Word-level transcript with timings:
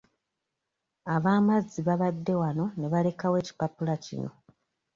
Ab'amazzi 1.15 1.79
babadde 1.87 2.33
wano 2.41 2.65
ne 2.79 2.87
balekawo 2.93 3.35
ekipapula 3.41 3.93
kino. 4.05 4.29